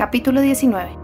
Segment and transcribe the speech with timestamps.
[0.00, 0.96] Capítulo 19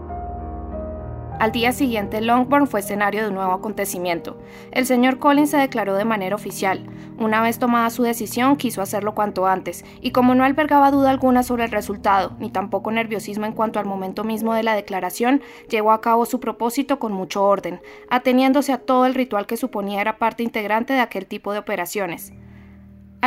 [1.39, 4.39] al día siguiente, Longbourn fue escenario de un nuevo acontecimiento.
[4.71, 6.83] El señor Collins se declaró de manera oficial.
[7.19, 11.43] Una vez tomada su decisión, quiso hacerlo cuanto antes, y como no albergaba duda alguna
[11.43, 15.91] sobre el resultado, ni tampoco nerviosismo en cuanto al momento mismo de la declaración, llevó
[15.91, 20.17] a cabo su propósito con mucho orden, ateniéndose a todo el ritual que suponía era
[20.17, 22.33] parte integrante de aquel tipo de operaciones.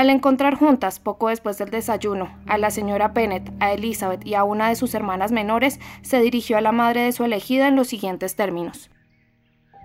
[0.01, 4.45] Al encontrar juntas, poco después del desayuno, a la señora Bennet, a Elizabeth y a
[4.45, 7.89] una de sus hermanas menores, se dirigió a la madre de su elegida en los
[7.89, 8.91] siguientes términos.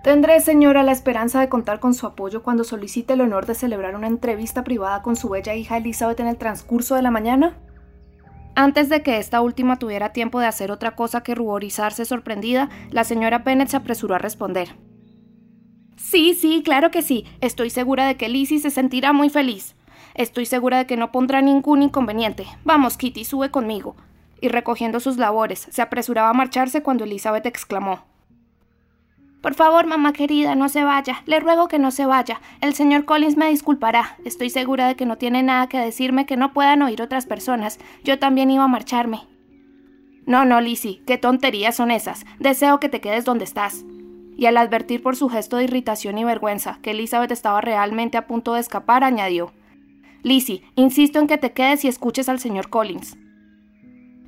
[0.02, 3.94] Tendré, señora, la esperanza de contar con su apoyo cuando solicite el honor de celebrar
[3.94, 7.58] una entrevista privada con su bella hija Elizabeth en el transcurso de la mañana.
[8.54, 13.04] Antes de que esta última tuviera tiempo de hacer otra cosa que ruborizarse sorprendida, la
[13.04, 14.76] señora Bennet se apresuró a responder.
[15.98, 17.26] Sí, sí, claro que sí.
[17.42, 19.75] Estoy segura de que Lizzie se sentirá muy feliz.
[20.16, 22.46] Estoy segura de que no pondrá ningún inconveniente.
[22.64, 23.96] Vamos, Kitty, sube conmigo.
[24.40, 28.06] Y recogiendo sus labores, se apresuraba a marcharse cuando Elizabeth exclamó
[29.42, 31.22] Por favor, mamá querida, no se vaya.
[31.26, 32.40] Le ruego que no se vaya.
[32.62, 34.16] El señor Collins me disculpará.
[34.24, 37.78] Estoy segura de que no tiene nada que decirme que no puedan oír otras personas.
[38.02, 39.20] Yo también iba a marcharme.
[40.24, 42.24] No, no, Lizzie, qué tonterías son esas.
[42.38, 43.84] Deseo que te quedes donde estás.
[44.34, 48.26] Y al advertir por su gesto de irritación y vergüenza que Elizabeth estaba realmente a
[48.26, 49.52] punto de escapar, añadió
[50.22, 53.16] Lizzie, insisto en que te quedes y escuches al señor Collins.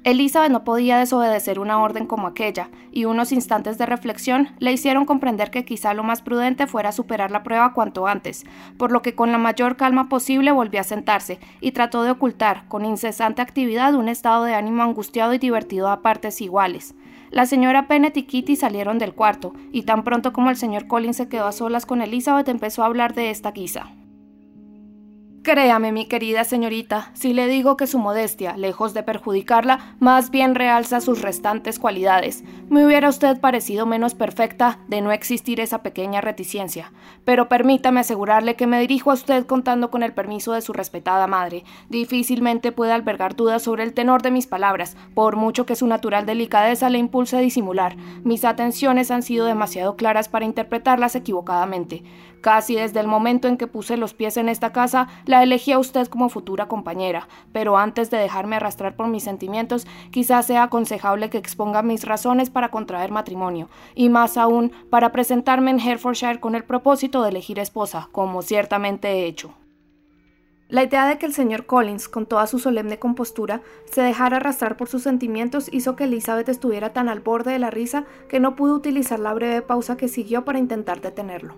[0.05, 5.05] Elizabeth no podía desobedecer una orden como aquella, y unos instantes de reflexión le hicieron
[5.05, 8.47] comprender que quizá lo más prudente fuera superar la prueba cuanto antes,
[8.79, 12.67] por lo que con la mayor calma posible volvió a sentarse y trató de ocultar,
[12.69, 16.95] con incesante actividad, un estado de ánimo angustiado y divertido a partes iguales.
[17.31, 21.19] La señora Pennett y Kitty salieron del cuarto, y tan pronto como el señor Collins
[21.19, 23.93] se quedó a solas con Elizabeth empezó a hablar de esta guisa.
[25.49, 30.55] Créame, mi querida señorita, si le digo que su modestia, lejos de perjudicarla, más bien
[30.55, 32.45] realza sus restantes cualidades.
[32.69, 36.93] Me hubiera usted parecido menos perfecta de no existir esa pequeña reticencia.
[37.25, 41.27] Pero permítame asegurarle que me dirijo a usted contando con el permiso de su respetada
[41.27, 41.65] madre.
[41.89, 46.27] Difícilmente puede albergar dudas sobre el tenor de mis palabras, por mucho que su natural
[46.27, 47.97] delicadeza le impulse a disimular.
[48.23, 52.03] Mis atenciones han sido demasiado claras para interpretarlas equivocadamente.
[52.43, 55.79] Casi desde el momento en que puse los pies en esta casa, la elegí a
[55.79, 61.31] usted como futura compañera, pero antes de dejarme arrastrar por mis sentimientos, quizás sea aconsejable
[61.31, 66.55] que exponga mis razones para contraer matrimonio, y más aún para presentarme en Herefordshire con
[66.55, 69.55] el propósito de elegir esposa, como ciertamente he hecho.
[70.69, 74.77] La idea de que el señor Collins, con toda su solemne compostura, se dejara arrastrar
[74.77, 78.55] por sus sentimientos hizo que Elizabeth estuviera tan al borde de la risa que no
[78.55, 81.55] pudo utilizar la breve pausa que siguió para intentar detenerlo.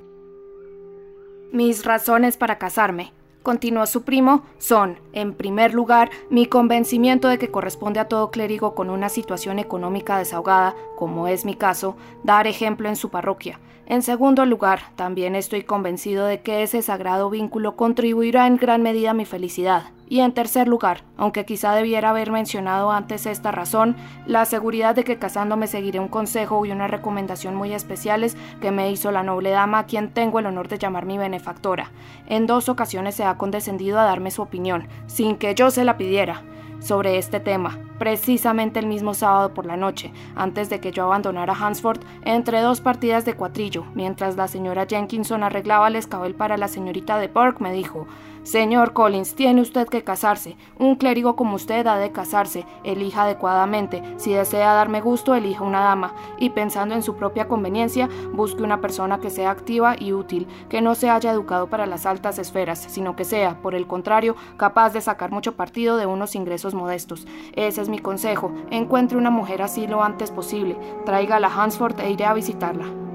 [1.50, 3.12] Mis razones para casarme,
[3.42, 8.74] continuó su primo, son, en primer lugar, mi convencimiento de que corresponde a todo clérigo
[8.74, 13.58] con una situación económica desahogada, como es mi caso, dar ejemplo en su parroquia.
[13.86, 19.10] En segundo lugar, también estoy convencido de que ese sagrado vínculo contribuirá en gran medida
[19.10, 19.90] a mi felicidad.
[20.10, 23.94] Y en tercer lugar, aunque quizá debiera haber mencionado antes esta razón,
[24.26, 28.91] la seguridad de que casándome seguiré un consejo y una recomendación muy especiales que me
[28.91, 31.93] hizo la noble dama a quien tengo el honor de llamar mi benefactora.
[32.26, 35.97] En dos ocasiones se ha condescendido a darme su opinión, sin que yo se la
[35.97, 36.42] pidiera
[36.81, 41.54] sobre este tema, precisamente el mismo sábado por la noche, antes de que yo abandonara
[41.54, 46.66] Hansford, entre dos partidas de cuatrillo, mientras la señora Jenkinson arreglaba el escabel para la
[46.66, 48.09] señorita de Burke, me dijo
[48.42, 50.56] Señor Collins, tiene usted que casarse.
[50.78, 52.64] Un clérigo como usted ha de casarse.
[52.84, 54.02] Elija adecuadamente.
[54.16, 56.14] Si desea darme gusto, elija una dama.
[56.38, 60.80] Y pensando en su propia conveniencia, busque una persona que sea activa y útil, que
[60.80, 64.94] no se haya educado para las altas esferas, sino que sea, por el contrario, capaz
[64.94, 67.26] de sacar mucho partido de unos ingresos modestos.
[67.54, 68.52] Ese es mi consejo.
[68.70, 70.78] Encuentre una mujer así lo antes posible.
[71.04, 73.09] Tráigala a Hansford e iré a visitarla.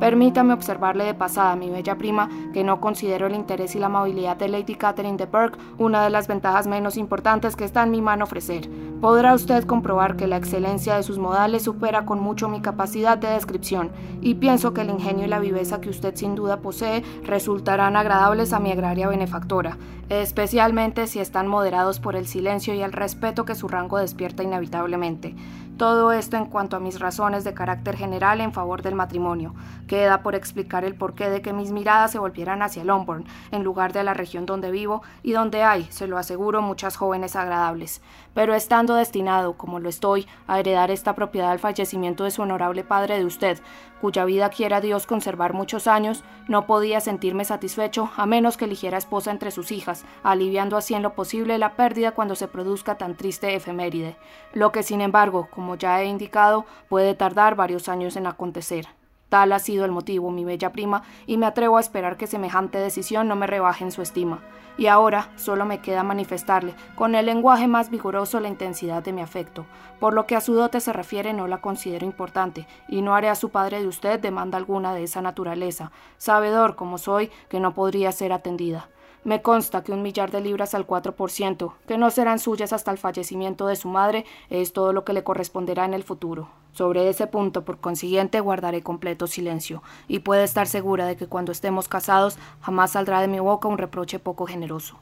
[0.00, 4.36] Permítame observarle de pasada, mi bella prima, que no considero el interés y la amabilidad
[4.36, 8.02] de Lady Catherine de Burke una de las ventajas menos importantes que está en mi
[8.02, 8.68] mano ofrecer.
[9.00, 13.28] Podrá usted comprobar que la excelencia de sus modales supera con mucho mi capacidad de
[13.28, 17.96] descripción, y pienso que el ingenio y la viveza que usted sin duda posee resultarán
[17.96, 23.44] agradables a mi agraria benefactora, especialmente si están moderados por el silencio y el respeto
[23.44, 25.34] que su rango despierta inevitablemente.
[25.76, 29.56] Todo esto en cuanto a mis razones de carácter general en favor del matrimonio.
[29.88, 33.92] Queda por explicar el porqué de que mis miradas se volvieran hacia Longbourn, en lugar
[33.92, 38.02] de la región donde vivo y donde hay, se lo aseguro, muchas jóvenes agradables.
[38.34, 42.84] Pero estando destinado, como lo estoy, a heredar esta propiedad al fallecimiento de su honorable
[42.84, 43.60] padre de usted,
[44.00, 48.98] cuya vida quiera Dios conservar muchos años, no podía sentirme satisfecho a menos que eligiera
[48.98, 53.16] esposa entre sus hijas, aliviando así en lo posible la pérdida cuando se produzca tan
[53.16, 54.18] triste efeméride.
[54.52, 58.86] Lo que, sin embargo, como como ya he indicado, puede tardar varios años en acontecer.
[59.30, 62.76] Tal ha sido el motivo, mi bella prima, y me atrevo a esperar que semejante
[62.76, 64.42] decisión no me rebaje en su estima.
[64.76, 69.22] Y ahora solo me queda manifestarle, con el lenguaje más vigoroso, la intensidad de mi
[69.22, 69.64] afecto.
[70.00, 73.30] Por lo que a su dote se refiere, no la considero importante, y no haré
[73.30, 77.72] a su padre de usted demanda alguna de esa naturaleza, sabedor como soy que no
[77.72, 78.90] podría ser atendida.
[79.24, 82.98] Me consta que un millar de libras al 4%, que no serán suyas hasta el
[82.98, 86.50] fallecimiento de su madre, es todo lo que le corresponderá en el futuro.
[86.72, 91.52] Sobre ese punto, por consiguiente, guardaré completo silencio, y puede estar segura de que cuando
[91.52, 94.98] estemos casados jamás saldrá de mi boca un reproche poco generoso.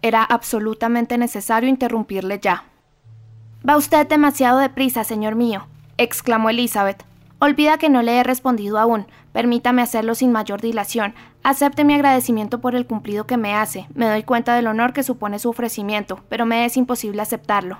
[0.00, 2.64] Era absolutamente necesario interrumpirle ya.
[3.68, 5.66] Va usted demasiado deprisa, señor mío,
[5.98, 7.04] exclamó Elizabeth.
[7.44, 9.08] Olvida que no le he respondido aún.
[9.32, 11.12] Permítame hacerlo sin mayor dilación.
[11.42, 13.88] Acepte mi agradecimiento por el cumplido que me hace.
[13.94, 17.78] Me doy cuenta del honor que supone su ofrecimiento, pero me es imposible aceptarlo.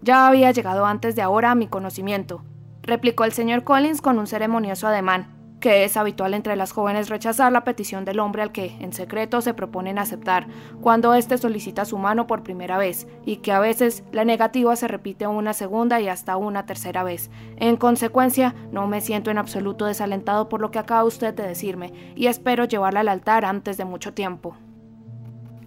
[0.00, 2.42] Ya había llegado antes de ahora a mi conocimiento,
[2.80, 7.52] replicó el señor Collins con un ceremonioso ademán que es habitual entre las jóvenes rechazar
[7.52, 10.46] la petición del hombre al que, en secreto, se proponen aceptar
[10.80, 14.88] cuando éste solicita su mano por primera vez, y que a veces la negativa se
[14.88, 17.30] repite una segunda y hasta una tercera vez.
[17.56, 21.92] En consecuencia, no me siento en absoluto desalentado por lo que acaba usted de decirme,
[22.16, 24.56] y espero llevarla al altar antes de mucho tiempo.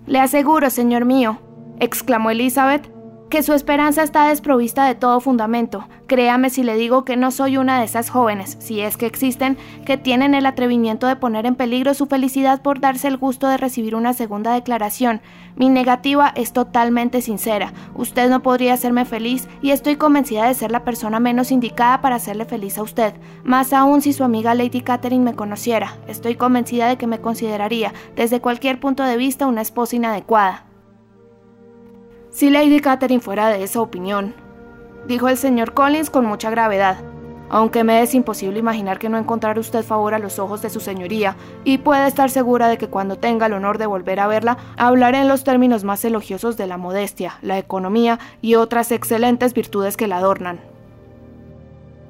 [0.05, 1.39] Le aseguro, señor mío,
[1.79, 2.92] exclamó Elizabeth,
[3.33, 5.87] que su esperanza está desprovista de todo fundamento.
[6.05, 9.57] Créame si le digo que no soy una de esas jóvenes, si es que existen,
[9.87, 13.57] que tienen el atrevimiento de poner en peligro su felicidad por darse el gusto de
[13.57, 15.19] recibir una segunda declaración.
[15.55, 17.73] Mi negativa es totalmente sincera.
[17.95, 22.17] Usted no podría hacerme feliz y estoy convencida de ser la persona menos indicada para
[22.17, 23.15] hacerle feliz a usted.
[23.43, 25.97] Más aún si su amiga Lady Catherine me conociera.
[26.07, 30.65] Estoy convencida de que me consideraría, desde cualquier punto de vista, una esposa inadecuada.
[32.33, 34.33] Si Lady Catherine fuera de esa opinión,
[35.07, 36.97] dijo el señor Collins con mucha gravedad,
[37.51, 40.79] aunque me es imposible imaginar que no encontrará usted favor a los ojos de su
[40.79, 44.57] señoría, y puede estar segura de que cuando tenga el honor de volver a verla,
[44.77, 49.95] hablaré en los términos más elogiosos de la modestia, la economía y otras excelentes virtudes
[49.95, 50.72] que la adornan.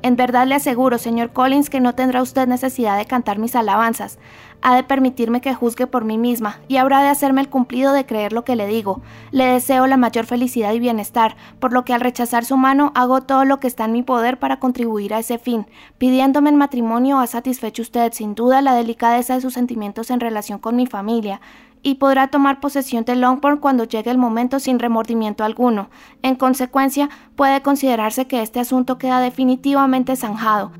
[0.03, 4.19] En verdad le aseguro, señor Collins, que no tendrá usted necesidad de cantar mis alabanzas.
[4.61, 8.05] Ha de permitirme que juzgue por mí misma y habrá de hacerme el cumplido de
[8.05, 9.01] creer lo que le digo.
[9.31, 13.21] Le deseo la mayor felicidad y bienestar, por lo que al rechazar su mano hago
[13.21, 15.67] todo lo que está en mi poder para contribuir a ese fin.
[15.97, 20.59] Pidiéndome en matrimonio ha satisfecho usted sin duda la delicadeza de sus sentimientos en relación
[20.59, 21.39] con mi familia
[21.83, 25.89] y podrá tomar posesión de Longbourn cuando llegue el momento sin remordimiento alguno.
[26.21, 30.71] En consecuencia, puede considerarse que este asunto queda definitivamente zanjado.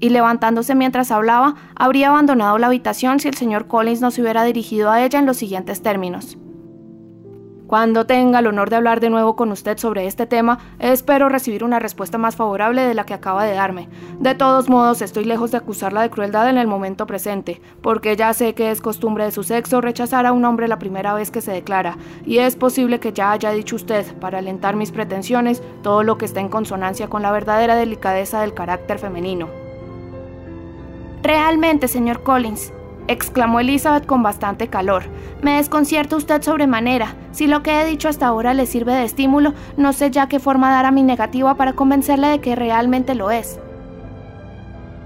[0.00, 4.44] Y levantándose mientras hablaba, habría abandonado la habitación si el señor Collins no se hubiera
[4.44, 6.38] dirigido a ella en los siguientes términos.
[7.68, 11.62] Cuando tenga el honor de hablar de nuevo con usted sobre este tema, espero recibir
[11.62, 13.90] una respuesta más favorable de la que acaba de darme.
[14.20, 18.32] De todos modos, estoy lejos de acusarla de crueldad en el momento presente, porque ya
[18.32, 21.42] sé que es costumbre de su sexo rechazar a un hombre la primera vez que
[21.42, 26.02] se declara, y es posible que ya haya dicho usted, para alentar mis pretensiones, todo
[26.02, 29.46] lo que está en consonancia con la verdadera delicadeza del carácter femenino.
[31.22, 32.72] Realmente, señor Collins,
[33.08, 35.04] exclamó Elizabeth con bastante calor.
[35.42, 37.14] Me desconcierta usted sobremanera.
[37.32, 40.38] Si lo que he dicho hasta ahora le sirve de estímulo, no sé ya qué
[40.38, 43.58] forma dar a mi negativa para convencerle de que realmente lo es.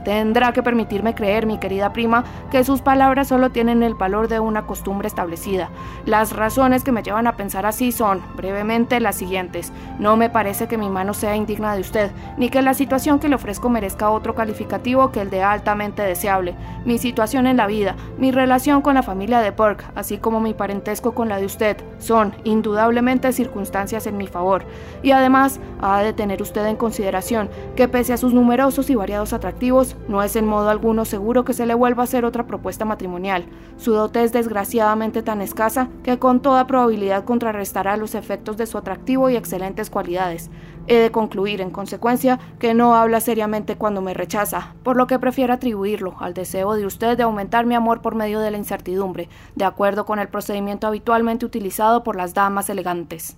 [0.04, 4.40] Tendrá que permitirme creer, mi querida prima, que sus palabras solo tienen el valor de
[4.40, 5.70] una costumbre establecida.
[6.06, 9.72] Las razones que me llevan a pensar así son, brevemente, las siguientes.
[9.98, 13.28] No me parece que mi mano sea indigna de usted, ni que la situación que
[13.28, 16.54] le ofrezco merezca otro calificativo que el de altamente deseable.
[16.84, 20.54] Mi situación en la vida, mi relación con la familia de Burke, así como mi
[20.54, 24.64] parentesco con la de usted, son, indudablemente, circunstancias en mi favor.
[25.02, 29.32] Y además, ha de tener usted en consideración que pese a sus numerosos y variados
[29.32, 32.84] atractivos, no es en modo alguno seguro que se le vuelva a hacer otra propuesta
[32.84, 33.46] matrimonial.
[33.76, 38.78] Su dote es desgraciadamente tan escasa que con toda probabilidad contrarrestará los efectos de su
[38.78, 40.50] atractivo y excelentes cualidades.
[40.86, 45.18] He de concluir, en consecuencia, que no habla seriamente cuando me rechaza, por lo que
[45.18, 49.28] prefiero atribuirlo al deseo de usted de aumentar mi amor por medio de la incertidumbre,
[49.54, 53.36] de acuerdo con el procedimiento habitualmente utilizado por las damas elegantes.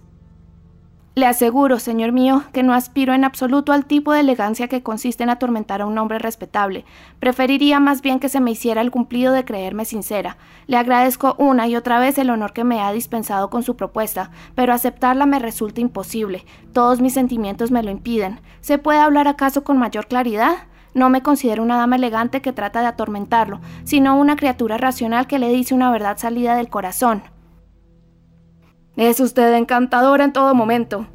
[1.17, 5.23] Le aseguro, señor mío, que no aspiro en absoluto al tipo de elegancia que consiste
[5.23, 6.85] en atormentar a un hombre respetable.
[7.21, 10.39] Preferiría más bien que se me hiciera el cumplido de creerme sincera.
[10.67, 14.33] Le agradezco una y otra vez el honor que me ha dispensado con su propuesta,
[14.57, 16.45] pero aceptarla me resulta imposible.
[16.73, 18.41] Todos mis sentimientos me lo impiden.
[18.61, 20.67] ¿Se puede hablar acaso con mayor claridad?
[20.95, 25.39] No me considero una dama elegante que trata de atormentarlo, sino una criatura racional que
[25.39, 27.23] le dice una verdad salida del corazón.
[28.97, 31.09] Es usted encantadora en todo momento,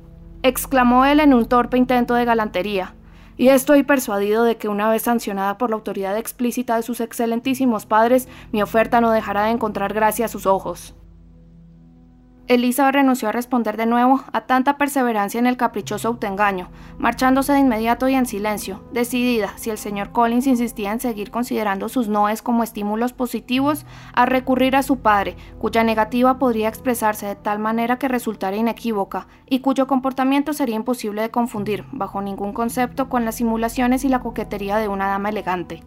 [0.44, 2.94] exclamó él en un torpe intento de galantería.
[3.38, 7.86] Y estoy persuadido de que una vez sancionada por la autoridad explícita de sus excelentísimos
[7.86, 10.94] padres, mi oferta no dejará de encontrar gracia a sus ojos.
[12.50, 17.60] Elisa renunció a responder de nuevo a tanta perseverancia en el caprichoso autoengaño, marchándose de
[17.60, 22.42] inmediato y en silencio, decidida, si el señor Collins insistía en seguir considerando sus noes
[22.42, 28.00] como estímulos positivos, a recurrir a su padre, cuya negativa podría expresarse de tal manera
[28.00, 33.36] que resultara inequívoca, y cuyo comportamiento sería imposible de confundir, bajo ningún concepto, con las
[33.36, 35.84] simulaciones y la coquetería de una dama elegante.